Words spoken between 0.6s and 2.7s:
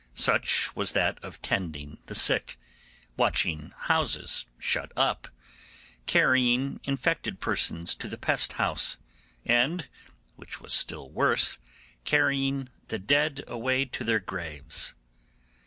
was that of tending the sick,